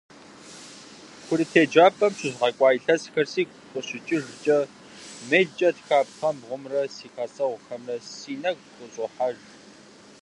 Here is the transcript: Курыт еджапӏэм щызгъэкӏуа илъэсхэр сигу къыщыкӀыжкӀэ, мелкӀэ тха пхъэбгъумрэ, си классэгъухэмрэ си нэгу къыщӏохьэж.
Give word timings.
Курыт 1.25 1.51
еджапӏэм 1.63 2.13
щызгъэкӏуа 2.19 2.69
илъэсхэр 2.77 3.27
сигу 3.33 3.57
къыщыкӀыжкӀэ, 3.71 4.59
мелкӀэ 5.29 5.69
тха 5.77 5.99
пхъэбгъумрэ, 6.07 6.81
си 6.95 7.07
классэгъухэмрэ 7.13 7.95
си 8.17 8.33
нэгу 8.41 8.69
къыщӏохьэж. 8.75 9.37